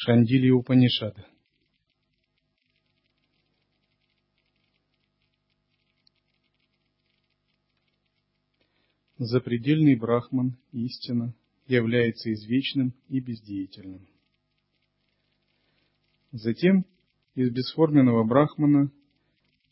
Шандили 0.00 0.48
Упанишада. 0.50 1.26
Запредельный 9.18 9.96
брахман, 9.96 10.56
истина, 10.70 11.34
является 11.66 12.32
извечным 12.32 12.94
и 13.08 13.18
бездеятельным. 13.18 14.06
Затем 16.30 16.86
из 17.34 17.50
бесформенного 17.50 18.22
брахмана 18.22 18.92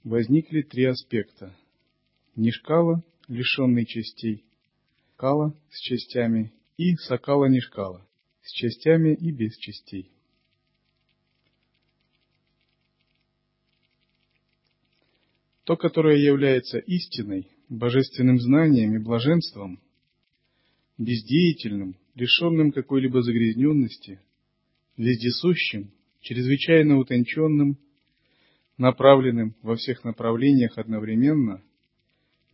возникли 0.03 0.62
три 0.62 0.87
аспекта. 0.87 1.56
Нишкала, 2.34 3.05
лишенный 3.28 3.87
частей, 3.87 4.45
кала 5.15 5.55
с 5.70 5.78
частями 5.78 6.53
и 6.77 6.97
сакала 6.97 7.47
нишкала 7.47 8.05
с 8.43 8.50
частями 8.50 9.15
и 9.15 9.31
без 9.31 9.56
частей. 9.59 10.16
То, 15.67 15.77
которое 15.77 16.17
является 16.17 16.78
истиной, 16.78 17.50
божественным 17.69 18.39
знанием 18.39 18.95
и 18.95 19.03
блаженством, 19.03 19.81
бездеятельным, 20.97 21.97
лишенным 22.14 22.70
какой-либо 22.70 23.20
загрязненности, 23.20 24.20
вездесущим, 24.97 25.91
чрезвычайно 26.20 26.98
утонченным, 26.98 27.78
направленным 28.78 29.56
во 29.62 29.75
всех 29.75 30.05
направлениях 30.05 30.78
одновременно, 30.78 31.61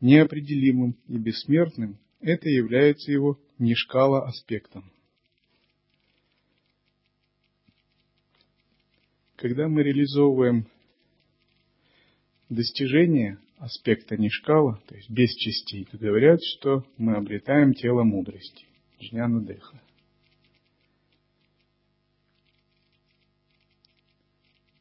неопределимым 0.01 0.97
и 1.07 1.19
бессмертным, 1.19 1.99
это 2.21 2.49
является 2.49 3.13
его 3.13 3.39
нишкала 3.59 4.27
аспектом. 4.27 4.91
Когда 9.37 9.69
мы 9.69 9.83
реализовываем 9.83 10.67
достижение 12.53 13.39
аспекта 13.59 14.17
нишкала, 14.17 14.81
то 14.87 14.95
есть 14.95 15.11
без 15.11 15.35
частей, 15.35 15.87
говорят, 15.93 16.41
что 16.43 16.85
мы 16.99 17.15
обретаем 17.15 17.75
тело 17.75 18.03
мудрости, 18.03 18.67
джняна 19.01 19.45
деха. 19.45 19.81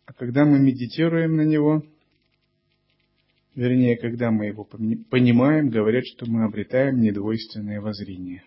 А 0.06 0.14
когда 0.14 0.46
мы 0.46 0.60
медитируем 0.60 1.38
на 1.38 1.44
него, 1.44 1.84
вернее, 3.56 3.98
когда 3.98 4.32
мы 4.32 4.48
его 4.48 4.66
понимаем, 4.66 5.70
говорят, 5.70 6.06
что 6.06 6.30
мы 6.30 6.44
обретаем 6.44 7.00
недвойственное 7.00 7.80
воззрение. 7.80 8.44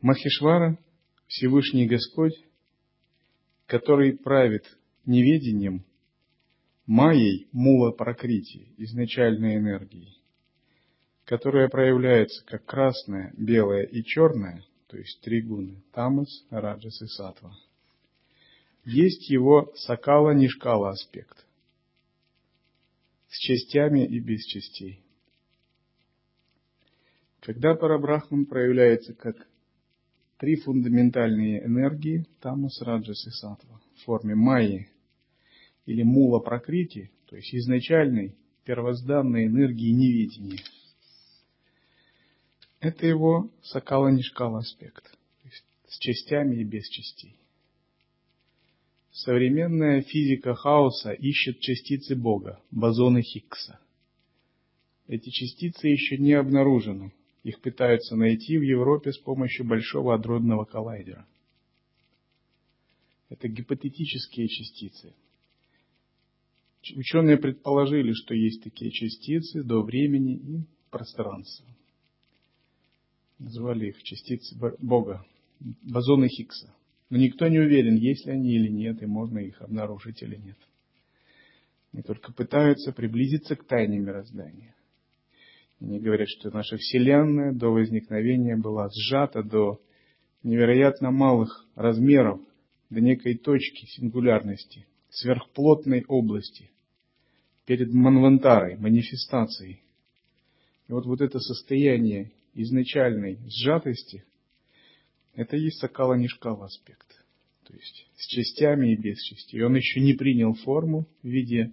Махишвара 0.00 0.78
Всевышний 1.28 1.86
Господь, 1.86 2.34
который 3.66 4.16
правит 4.16 4.64
неведением, 5.04 5.84
майей 6.86 7.48
мула 7.52 7.90
прокрити, 7.90 8.72
изначальной 8.78 9.56
энергией, 9.56 10.18
которая 11.24 11.68
проявляется 11.68 12.44
как 12.46 12.64
красная, 12.64 13.34
белая 13.36 13.82
и 13.82 14.02
черная, 14.02 14.64
то 14.86 14.96
есть 14.96 15.20
три 15.20 15.42
гуны, 15.42 15.82
тамас, 15.92 16.46
раджас 16.48 17.02
и 17.02 17.06
сатва. 17.06 17.54
Есть 18.86 19.28
его 19.28 19.70
сакала 19.76 20.30
нишкала 20.30 20.90
аспект 20.90 21.44
с 23.28 23.38
частями 23.38 24.06
и 24.06 24.18
без 24.18 24.42
частей. 24.46 25.04
Когда 27.40 27.74
парабрахман 27.74 28.46
проявляется 28.46 29.12
как 29.12 29.36
три 30.38 30.56
фундаментальные 30.56 31.64
энергии 31.64 32.24
тамас, 32.40 32.80
раджас 32.80 33.26
и 33.26 33.30
сатва 33.30 33.80
в 33.96 34.04
форме 34.04 34.34
майи 34.34 34.88
или 35.84 36.02
мула 36.02 36.38
прокрити, 36.38 37.10
то 37.26 37.36
есть 37.36 37.54
изначальной 37.54 38.34
первозданной 38.64 39.46
энергии 39.46 39.90
неведения. 39.90 40.60
Это 42.80 43.06
его 43.06 43.50
сакала-нишкала 43.62 44.60
аспект, 44.60 45.04
то 45.04 45.48
есть 45.48 45.64
с 45.88 45.98
частями 45.98 46.56
и 46.56 46.64
без 46.64 46.88
частей. 46.88 47.36
Современная 49.10 50.02
физика 50.02 50.54
хаоса 50.54 51.12
ищет 51.12 51.58
частицы 51.58 52.14
Бога, 52.14 52.62
бозоны 52.70 53.22
Хиггса. 53.22 53.80
Эти 55.08 55.30
частицы 55.30 55.88
еще 55.88 56.18
не 56.18 56.34
обнаружены, 56.34 57.12
их 57.42 57.60
пытаются 57.60 58.16
найти 58.16 58.58
в 58.58 58.62
Европе 58.62 59.12
с 59.12 59.18
помощью 59.18 59.66
большого 59.66 60.14
адронного 60.14 60.64
коллайдера. 60.64 61.26
Это 63.28 63.48
гипотетические 63.48 64.48
частицы. 64.48 65.14
Ученые 66.96 67.36
предположили, 67.36 68.12
что 68.12 68.34
есть 68.34 68.62
такие 68.62 68.90
частицы 68.90 69.62
до 69.62 69.82
времени 69.82 70.36
и 70.36 70.64
пространства. 70.90 71.66
Назвали 73.38 73.88
их 73.88 74.02
частицы 74.02 74.56
Бога, 74.78 75.24
бозоны 75.60 76.28
Хиггса. 76.28 76.74
Но 77.10 77.18
никто 77.18 77.46
не 77.48 77.58
уверен, 77.58 77.96
есть 77.96 78.26
ли 78.26 78.32
они 78.32 78.54
или 78.54 78.68
нет, 78.68 79.02
и 79.02 79.06
можно 79.06 79.38
их 79.38 79.60
обнаружить 79.62 80.22
или 80.22 80.36
нет. 80.36 80.58
Они 81.92 82.02
только 82.02 82.32
пытаются 82.32 82.92
приблизиться 82.92 83.56
к 83.56 83.64
тайне 83.64 83.98
мироздания. 83.98 84.74
Они 85.80 86.00
говорят, 86.00 86.28
что 86.28 86.50
наша 86.50 86.76
Вселенная 86.76 87.52
до 87.52 87.68
возникновения 87.68 88.56
была 88.56 88.88
сжата 88.90 89.42
до 89.42 89.80
невероятно 90.42 91.10
малых 91.10 91.66
размеров, 91.74 92.40
до 92.90 93.00
некой 93.00 93.36
точки 93.36 93.86
сингулярности, 93.86 94.86
сверхплотной 95.10 96.04
области, 96.08 96.70
перед 97.64 97.92
манвантарой, 97.92 98.76
манифестацией. 98.76 99.82
И 100.88 100.92
вот, 100.92 101.06
вот 101.06 101.20
это 101.20 101.38
состояние 101.38 102.32
изначальной 102.54 103.38
сжатости, 103.46 104.24
это 105.34 105.56
и 105.56 105.64
есть 105.64 105.78
сакала 105.78 106.14
нишкала 106.14 106.64
аспект. 106.64 107.06
То 107.64 107.74
есть 107.74 108.08
с 108.16 108.26
частями 108.26 108.92
и 108.92 108.96
без 108.96 109.22
частей. 109.22 109.62
Он 109.62 109.76
еще 109.76 110.00
не 110.00 110.14
принял 110.14 110.54
форму 110.54 111.06
в 111.22 111.28
виде 111.28 111.72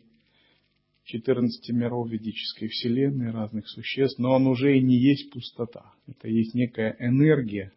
14 1.06 1.69
миров 1.69 2.10
ведической 2.10 2.68
вселенной, 2.68 3.31
разных 3.31 3.68
существ, 3.69 4.18
но 4.18 4.34
он 4.34 4.48
уже 4.48 4.78
и 4.78 4.81
не 4.81 4.98
есть 4.98 5.31
пустота. 5.31 5.94
Это 6.07 6.28
есть 6.28 6.56
некая 6.56 6.96
энергия 7.00 7.72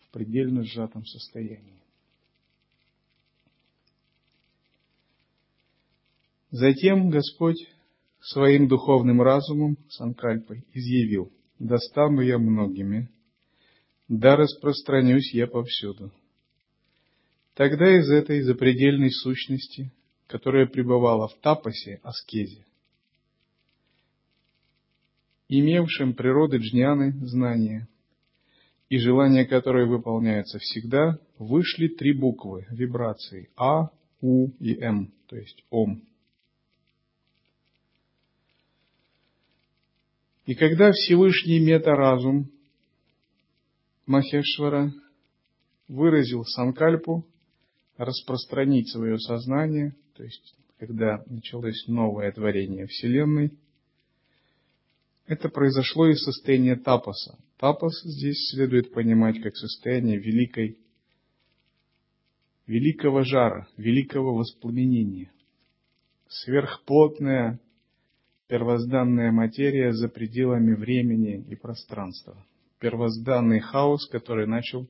в 0.00 0.10
предельно 0.10 0.64
сжатом 0.64 1.06
состоянии. 1.06 1.80
Затем 6.50 7.10
Господь 7.10 7.68
своим 8.20 8.66
духовным 8.66 9.22
разумом, 9.22 9.76
санкальпой, 9.88 10.64
изъявил, 10.74 11.30
«Достану 11.60 12.20
я 12.20 12.38
многими, 12.38 13.08
да 14.08 14.34
распространюсь 14.34 15.32
я 15.32 15.46
повсюду». 15.46 16.10
Тогда 17.54 17.96
из 17.96 18.10
этой 18.10 18.42
запредельной 18.42 19.12
сущности 19.12 19.92
которая 20.30 20.66
пребывала 20.66 21.26
в 21.26 21.34
тапосе, 21.40 21.98
аскезе, 22.04 22.64
имевшим 25.48 26.14
природы 26.14 26.58
джняны 26.58 27.12
знания, 27.26 27.88
и 28.88 28.98
желания 28.98 29.44
которые 29.44 29.86
выполняются 29.86 30.58
всегда, 30.58 31.18
вышли 31.38 31.88
три 31.88 32.12
буквы 32.12 32.66
вибрации 32.70 33.50
А, 33.56 33.90
У 34.20 34.50
и 34.60 34.76
М, 34.80 35.12
то 35.26 35.36
есть 35.36 35.64
Ом. 35.70 36.02
И 40.46 40.54
когда 40.54 40.92
Всевышний 40.92 41.58
метаразум 41.58 42.50
Махешвара 44.06 44.92
выразил 45.88 46.44
санкальпу 46.44 47.24
распространить 48.00 48.88
свое 48.88 49.18
сознание, 49.18 49.94
то 50.16 50.24
есть 50.24 50.54
когда 50.78 51.22
началось 51.26 51.86
новое 51.86 52.32
творение 52.32 52.86
Вселенной, 52.86 53.52
это 55.26 55.50
произошло 55.50 56.08
из 56.08 56.22
состояния 56.22 56.76
тапоса. 56.76 57.38
Тапос 57.58 58.02
здесь 58.02 58.48
следует 58.48 58.92
понимать 58.94 59.42
как 59.42 59.54
состояние 59.54 60.18
великой, 60.18 60.78
великого 62.66 63.22
жара, 63.22 63.68
великого 63.76 64.34
воспламенения. 64.34 65.30
Сверхплотная 66.28 67.60
первозданная 68.48 69.30
материя 69.30 69.92
за 69.92 70.08
пределами 70.08 70.74
времени 70.74 71.44
и 71.50 71.54
пространства. 71.54 72.46
Первозданный 72.78 73.60
хаос, 73.60 74.08
который 74.08 74.46
начал 74.46 74.88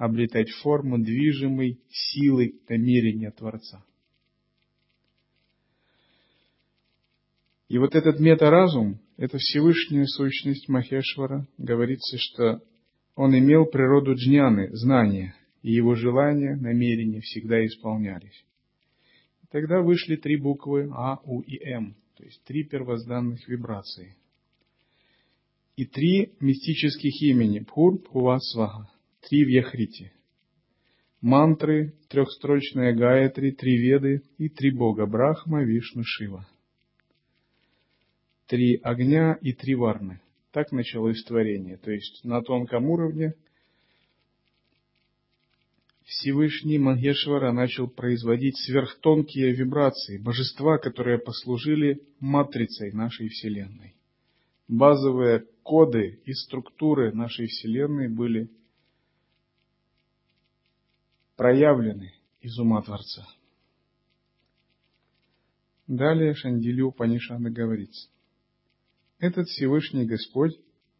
обретать 0.00 0.48
форму 0.62 0.98
движимой 0.98 1.78
силой 1.90 2.58
намерения 2.70 3.30
Творца. 3.32 3.84
И 7.68 7.76
вот 7.76 7.94
этот 7.94 8.18
метаразум, 8.18 8.98
это 9.18 9.36
Всевышняя 9.36 10.06
сущность 10.06 10.70
Махешвара, 10.70 11.46
говорится, 11.58 12.16
что 12.16 12.62
он 13.14 13.38
имел 13.38 13.66
природу 13.66 14.14
джняны, 14.14 14.74
знания, 14.74 15.34
и 15.60 15.70
его 15.72 15.94
желания, 15.94 16.56
намерения 16.56 17.20
всегда 17.20 17.62
исполнялись. 17.66 18.46
Тогда 19.50 19.82
вышли 19.82 20.16
три 20.16 20.38
буквы 20.38 20.88
А, 20.94 21.18
У 21.24 21.42
и 21.42 21.62
М, 21.62 21.94
то 22.16 22.24
есть 22.24 22.42
три 22.44 22.64
первозданных 22.64 23.46
вибрации. 23.46 24.16
И 25.76 25.84
три 25.84 26.32
мистических 26.40 27.20
имени 27.20 27.58
Пхур, 27.58 27.98
Пхува, 27.98 28.38
Сваха, 28.38 28.88
три 29.28 29.44
в 29.44 29.48
Яхрите. 29.48 30.12
Мантры, 31.20 31.94
трехстрочная 32.08 32.94
Гаятри, 32.94 33.50
три 33.50 33.76
Веды 33.76 34.22
и 34.38 34.48
три 34.48 34.70
Бога 34.70 35.06
Брахма, 35.06 35.62
Вишну, 35.64 36.02
Шива– 36.04 36.48
три 38.50 38.80
огня 38.82 39.38
и 39.40 39.52
три 39.52 39.76
варны. 39.76 40.20
Так 40.50 40.72
началось 40.72 41.22
творение. 41.22 41.76
То 41.76 41.92
есть 41.92 42.24
на 42.24 42.42
тонком 42.42 42.90
уровне 42.90 43.34
Всевышний 46.04 46.78
Мангешвара 46.78 47.52
начал 47.52 47.86
производить 47.86 48.56
сверхтонкие 48.58 49.52
вибрации, 49.52 50.18
божества, 50.18 50.78
которые 50.78 51.18
послужили 51.18 52.02
матрицей 52.18 52.90
нашей 52.90 53.28
Вселенной. 53.28 53.94
Базовые 54.66 55.44
коды 55.62 56.20
и 56.24 56.32
структуры 56.32 57.12
нашей 57.12 57.46
Вселенной 57.46 58.08
были 58.08 58.50
проявлены 61.40 62.12
из 62.42 62.58
ума 62.58 62.82
Творца. 62.82 63.26
Далее 65.86 66.34
Шандилю 66.34 66.92
Панишана 66.92 67.50
говорится 67.50 68.10
этот 69.18 69.46
Всевышний 69.46 70.04
Господь 70.04 70.52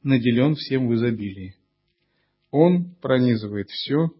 наделен 0.03 0.55
всем 0.55 0.89
в 0.89 0.95
изобилии. 0.95 1.57
Он 2.51 2.95
пронизывает 3.03 3.69
все 3.69 4.15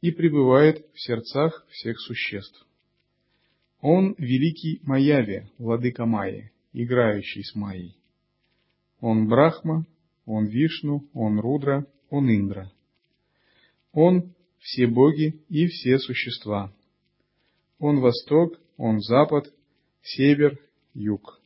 и 0.00 0.10
пребывает 0.10 0.84
в 0.92 1.00
сердцах 1.00 1.64
всех 1.70 2.00
существ. 2.00 2.66
Он 3.80 4.16
великий 4.18 4.80
Майяви, 4.82 5.52
владыка 5.58 6.06
Майи, 6.06 6.50
играющий 6.72 7.44
с 7.44 7.54
Майей. 7.54 7.96
Он 8.98 9.28
Брахма, 9.28 9.86
он 10.24 10.46
Вишну, 10.46 11.08
он 11.12 11.38
Рудра, 11.38 11.86
он 12.10 12.28
Индра. 12.28 12.72
Он 13.92 14.34
все 14.66 14.88
боги 14.88 15.40
и 15.48 15.68
все 15.68 15.96
существа. 16.00 16.72
Он 17.78 18.00
восток, 18.00 18.58
он 18.76 19.00
запад, 19.00 19.54
север, 20.02 20.58
юг. 20.92 21.40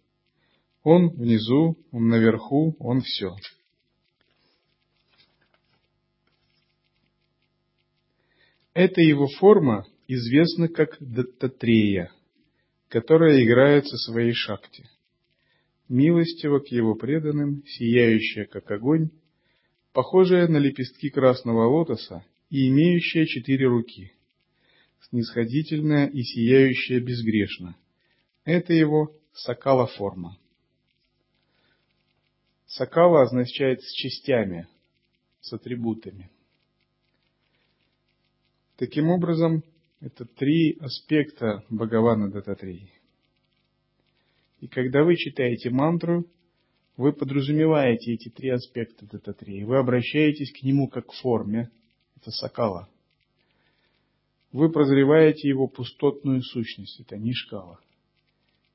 Он 0.84 1.11
внизу, 1.11 1.76
он 1.93 2.08
наверху, 2.08 2.75
он 2.78 3.02
все. 3.02 3.37
Эта 8.72 9.02
его 9.02 9.26
форма 9.26 9.87
известна 10.08 10.69
как 10.69 10.96
Даттатрея, 10.99 12.11
которая 12.88 13.44
играет 13.44 13.87
со 13.87 13.99
своей 13.99 14.32
шакти. 14.32 14.88
Милостиво 15.90 16.61
к 16.61 16.69
его 16.69 16.94
преданным, 16.94 17.64
сияющая 17.67 18.46
как 18.46 18.70
огонь, 18.70 19.11
похожая 19.93 20.49
на 20.49 20.56
лепестки 20.56 21.11
красного 21.11 21.67
лотоса 21.67 22.25
и 22.50 22.69
имеющая 22.69 23.26
четыре 23.26 23.67
руки, 23.67 24.12
снисходительная 25.08 26.06
и 26.06 26.23
сияющая 26.23 27.00
безгрешно. 27.00 27.76
Это 28.44 28.73
его 28.73 29.17
сакала 29.32 29.87
форма. 29.87 30.37
Сакала 32.67 33.23
означает 33.23 33.82
с 33.82 33.93
частями, 33.93 34.69
с 35.41 35.52
атрибутами. 35.52 36.31
Таким 38.76 39.11
образом, 39.11 39.62
это 40.00 40.25
три 40.25 40.79
аспекта 40.81 41.64
Бхагавана 41.69 42.31
Дататрии. 42.31 42.93
И 44.61 44.69
когда 44.69 45.05
вы 45.05 45.17
читаете 45.17 45.70
мантру, 45.70 46.26
вы 46.96 47.12
подразумеваете 47.12 48.12
эти 48.12 48.29
три 48.29 48.50
аспекта 48.50 49.06
Дататрии. 49.06 49.64
Вы 49.64 49.79
обращаетесь 49.79 50.53
к 50.53 50.62
нему 50.62 50.88
как 50.88 51.06
к 51.06 51.12
форме. 51.12 51.70
Это 52.20 52.31
сакала. 52.32 52.88
Вы 54.52 54.70
прозреваете 54.70 55.49
его 55.49 55.69
пустотную 55.69 56.43
сущность. 56.43 57.00
Это 57.00 57.17
нишкала. 57.17 57.78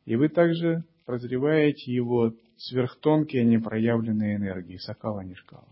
И 0.05 0.15
вы 0.15 0.29
также 0.29 0.83
прозреваете 1.05 1.91
его 1.91 2.33
сверхтонкие 2.57 3.43
непроявленные 3.43 4.37
энергии, 4.37 4.77
сакала 4.77 5.21
нишкала. 5.21 5.67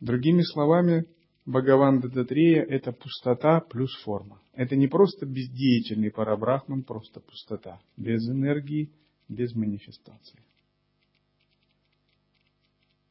Другими 0.00 0.42
словами, 0.42 1.06
Бхагаван 1.46 2.00
Дататрея– 2.00 2.62
это 2.68 2.92
пустота 2.92 3.60
плюс 3.60 3.92
форма. 4.02 4.40
Это 4.52 4.76
не 4.76 4.88
просто 4.88 5.26
бездеятельный 5.26 6.10
парабрахман, 6.10 6.82
просто 6.82 7.20
пустота, 7.20 7.80
без 7.96 8.28
энергии, 8.28 8.90
без 9.28 9.54
манифестации. 9.54 10.40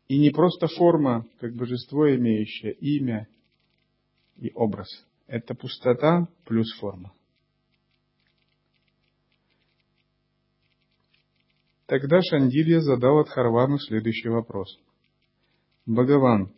И 0.08 0.20
не 0.20 0.30
просто 0.30 0.68
форма, 0.68 1.26
как 1.40 1.56
божество, 1.56 2.14
имеющее 2.16 2.74
имя 2.74 3.28
и 4.38 4.52
образ. 4.54 4.88
Это 5.28 5.56
пустота 5.56 6.28
плюс 6.46 6.72
форма. 6.80 7.12
Тогда 11.88 12.20
Шандилья 12.22 12.82
задал 12.82 13.20
Адхарвану 13.20 13.78
следующий 13.80 14.30
вопрос. 14.30 14.80
Бхагаван, 15.86 16.52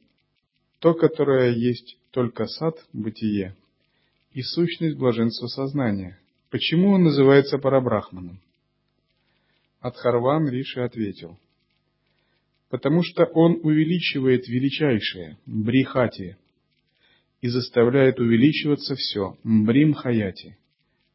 то, 0.80 0.94
которое 0.94 1.52
есть 1.52 1.98
только 2.12 2.46
сад, 2.46 2.76
бытие, 2.94 3.56
и 4.32 4.42
сущность 4.42 4.98
блаженства 4.98 5.48
сознания, 5.48 6.18
почему 6.50 6.92
он 6.92 7.04
называется 7.04 7.58
парабрахманом? 7.58 8.40
Адхарван 9.82 10.48
Риши 10.48 10.82
ответил, 10.82 11.38
потому 12.70 13.02
что 13.04 13.26
он 13.26 13.60
увеличивает 13.64 14.48
величайшее, 14.48 15.38
брихати, 15.46 16.38
и 17.42 17.48
заставляет 17.50 18.20
увеличиваться 18.20 18.96
все, 18.96 19.38
мбрим 19.44 19.94
хаяти, 19.94 20.58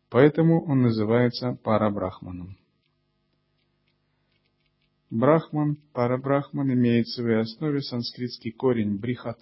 поэтому 0.08 0.64
он 0.64 0.82
называется 0.82 1.58
парабрахманом. 1.62 2.56
Брахман, 5.10 5.76
парабрахман 5.92 6.72
имеет 6.72 7.06
в 7.06 7.14
своей 7.14 7.40
основе 7.40 7.82
санскритский 7.82 8.50
корень 8.50 8.96
брихат. 8.96 9.38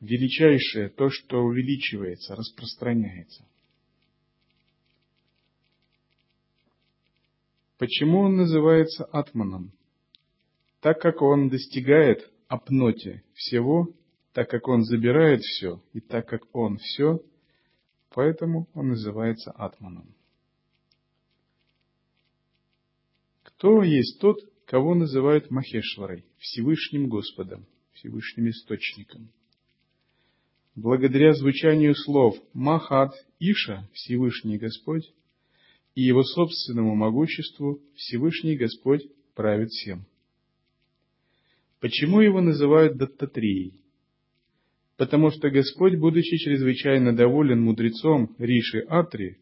Величайшее 0.00 0.88
то, 0.88 1.10
что 1.10 1.42
увеличивается, 1.42 2.34
распространяется. 2.34 3.44
Почему 7.80 8.18
он 8.18 8.36
называется 8.36 9.06
атманом? 9.06 9.72
Так 10.82 11.00
как 11.00 11.22
он 11.22 11.48
достигает 11.48 12.30
апноти 12.46 13.24
всего, 13.32 13.88
так 14.34 14.50
как 14.50 14.68
он 14.68 14.84
забирает 14.84 15.40
все, 15.40 15.82
и 15.94 16.00
так 16.00 16.28
как 16.28 16.42
он 16.54 16.76
все, 16.76 17.22
поэтому 18.10 18.68
он 18.74 18.88
называется 18.88 19.50
атманом. 19.52 20.14
Кто 23.44 23.82
есть 23.82 24.20
тот, 24.20 24.36
кого 24.66 24.94
называют 24.94 25.50
Махешварой, 25.50 26.26
Всевышним 26.36 27.08
Господом, 27.08 27.66
Всевышним 27.94 28.50
Источником? 28.50 29.32
Благодаря 30.74 31.32
звучанию 31.32 31.94
слов 31.94 32.36
Махат 32.52 33.14
Иша, 33.38 33.88
Всевышний 33.94 34.58
Господь, 34.58 35.14
и 35.94 36.02
его 36.02 36.22
собственному 36.22 36.94
могуществу 36.94 37.80
Всевышний 37.94 38.56
Господь 38.56 39.02
правит 39.34 39.70
всем. 39.70 40.06
Почему 41.80 42.20
его 42.20 42.40
называют 42.40 42.96
Даттатрией? 42.96 43.80
Потому 44.96 45.30
что 45.30 45.50
Господь, 45.50 45.96
будучи 45.96 46.36
чрезвычайно 46.36 47.16
доволен 47.16 47.62
мудрецом 47.62 48.34
Риши 48.38 48.80
Атри, 48.80 49.38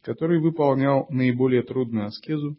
который 0.00 0.40
выполнял 0.40 1.06
наиболее 1.10 1.62
трудную 1.62 2.06
аскезу, 2.06 2.56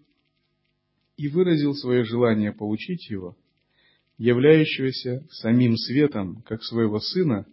и 1.17 1.27
выразил 1.27 1.73
свое 1.73 2.03
желание 2.03 2.53
получить 2.53 3.09
его, 3.09 3.35
являющегося 4.17 5.25
самим 5.31 5.75
светом, 5.77 6.43
как 6.43 6.63
своего 6.63 6.99
сына, 6.99 7.47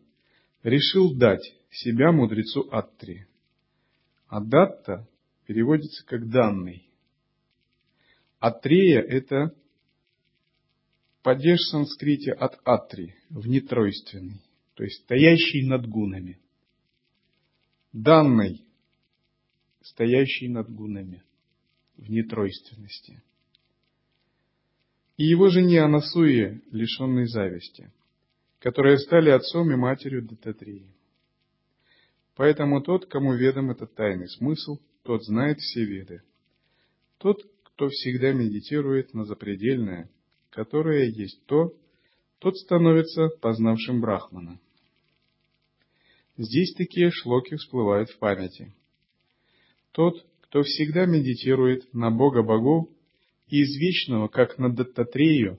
решил 0.62 1.14
дать 1.14 1.54
себя 1.70 2.12
мудрецу 2.12 2.68
Аттри. 2.70 3.26
А 4.28 4.40
датта 4.40 5.08
переводится 5.48 6.04
как 6.04 6.28
данный. 6.28 6.86
Атрея– 8.38 9.00
это 9.08 9.56
падеж 11.22 11.58
в 11.60 11.70
санскрите 11.70 12.32
от 12.32 12.60
атри, 12.64 13.14
внетройственный, 13.30 14.42
то 14.74 14.84
есть 14.84 15.02
стоящий 15.04 15.66
над 15.66 15.88
гунами. 15.88 16.38
Данный, 17.94 18.62
стоящий 19.80 20.48
над 20.48 20.70
гунами, 20.70 21.24
в 21.96 22.10
нетройственности. 22.10 23.22
И 25.16 25.24
его 25.24 25.48
жене 25.48 25.80
Анасуе, 25.80 26.60
лишенной 26.70 27.26
зависти, 27.26 27.90
которые 28.58 28.98
стали 28.98 29.30
отцом 29.30 29.72
и 29.72 29.76
матерью 29.76 30.26
Дататрии. 30.26 30.94
Поэтому 32.36 32.82
тот, 32.82 33.06
кому 33.06 33.32
ведом 33.32 33.70
этот 33.70 33.94
тайный 33.94 34.28
смысл, 34.28 34.78
тот 35.08 35.24
знает 35.24 35.58
все 35.60 35.86
веды. 35.86 36.20
Тот, 37.16 37.42
кто 37.62 37.88
всегда 37.88 38.34
медитирует 38.34 39.14
на 39.14 39.24
запредельное, 39.24 40.10
которое 40.50 41.06
есть 41.08 41.46
то, 41.46 41.72
тот 42.40 42.58
становится 42.58 43.30
познавшим 43.40 44.02
Брахмана. 44.02 44.60
Здесь 46.36 46.74
такие 46.74 47.10
шлоки 47.10 47.56
всплывают 47.56 48.10
в 48.10 48.18
памяти. 48.18 48.74
Тот, 49.92 50.26
кто 50.42 50.62
всегда 50.62 51.06
медитирует 51.06 51.90
на 51.94 52.10
Бога 52.10 52.42
богов 52.42 52.90
и 53.48 53.62
извечного, 53.62 54.28
как 54.28 54.58
на 54.58 54.68
Даттатрею, 54.68 55.58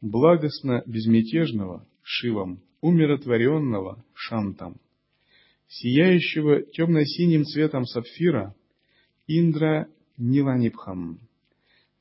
благостно 0.00 0.82
безмятежного 0.84 1.86
Шивом, 2.02 2.60
умиротворенного 2.80 4.04
Шантом, 4.14 4.80
сияющего 5.68 6.62
темно-синим 6.62 7.44
цветом 7.44 7.84
сапфира 7.84 8.52
Индра 9.26 9.88
Ниланипхам, 10.18 11.18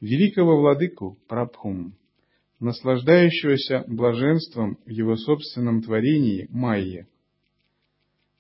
великого 0.02 0.60
владыку 0.60 1.18
Прабхум, 1.30 1.96
наслаждающегося 2.60 3.86
блаженством 3.88 4.78
в 4.86 4.90
его 4.90 5.16
собственном 5.16 5.82
творении 5.82 6.48
Майе, 6.50 7.08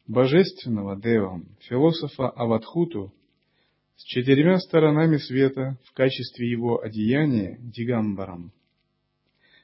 божественного 0.06 1.00
Девам, 1.00 1.46
философа 1.62 2.30
Аватхуту, 2.30 3.14
с 3.96 4.04
четырьмя 4.04 4.60
сторонами 4.60 5.16
света 5.16 5.78
в 5.86 5.94
качестве 5.94 6.52
его 6.52 6.84
одеяния 6.84 7.58
Дигамбаром, 7.62 8.52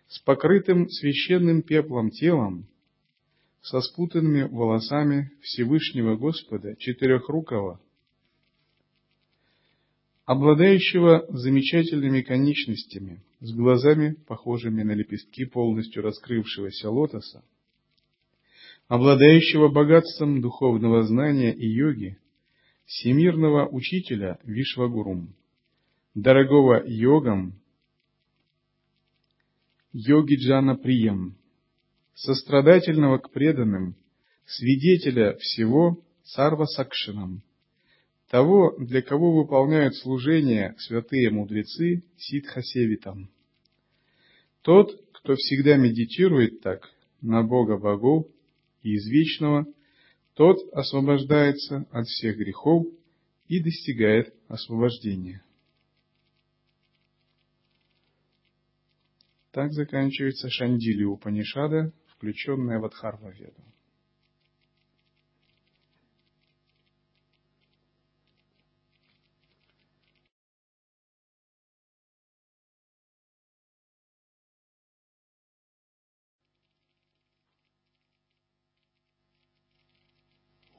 с 0.08 0.20
покрытым 0.20 0.88
священным 0.88 1.62
пеплом 1.62 2.10
телом, 2.10 2.68
со 3.62 3.82
спутанными 3.82 4.44
волосами 4.44 5.30
Всевышнего 5.42 6.16
Господа 6.16 6.78
Четырехрукого, 6.78 7.82
обладающего 10.30 11.26
замечательными 11.30 12.22
конечностями, 12.22 13.24
с 13.40 13.52
глазами, 13.52 14.14
похожими 14.28 14.84
на 14.84 14.92
лепестки 14.92 15.46
полностью 15.46 16.04
раскрывшегося 16.04 16.92
лотоса, 16.92 17.44
обладающего 18.88 19.70
богатством 19.70 20.40
духовного 20.40 21.02
знания 21.02 21.52
и 21.52 21.66
йоги, 21.66 22.20
всемирного 22.86 23.68
учителя 23.70 24.38
Вишвагурум, 24.44 25.34
дорогого 26.14 26.84
йогам, 26.86 27.60
йоги 29.94 30.36
Джана 30.36 30.76
Приям, 30.76 31.38
сострадательного 32.14 33.18
к 33.18 33.32
преданным, 33.32 33.96
свидетеля 34.46 35.36
всего 35.40 36.04
Сарва 36.22 36.66
Сакшинам, 36.66 37.42
того, 38.30 38.76
для 38.78 39.02
кого 39.02 39.36
выполняют 39.36 39.96
служение 39.96 40.76
святые 40.78 41.32
мудрецы 41.32 42.04
Ситхасевитам. 42.18 43.30
Тот, 44.62 44.92
кто 45.14 45.36
всегда 45.36 45.78
медитирует 45.78 46.62
так 46.62 46.90
на 47.22 47.44
Бога 47.44 47.78
богов 47.78 48.28
и 48.84 48.96
извечного, 48.96 49.66
тот 50.36 50.58
освобождается 50.74 51.88
от 51.92 52.06
всех 52.08 52.38
грехов 52.38 52.86
и 53.48 53.62
достигает 53.62 54.34
освобождения. 54.48 55.44
Так 59.52 59.74
заканчивается 59.74 60.50
Шандили 60.50 61.04
Упанишада, 61.04 61.92
включенная 62.14 62.80
в 62.80 62.86
Адхарва-веду. 62.86 63.69